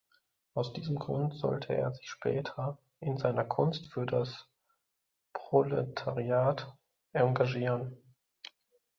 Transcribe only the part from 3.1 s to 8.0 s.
seiner Kunst für das Proletariat engagieren.